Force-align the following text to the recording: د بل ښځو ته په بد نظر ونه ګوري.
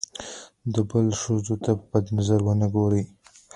د 0.73 0.75
بل 0.89 1.07
ښځو 1.21 1.55
ته 1.63 1.71
په 1.79 1.83
بد 1.91 2.05
نظر 2.17 2.39
ونه 2.43 2.67
ګوري. 2.75 3.03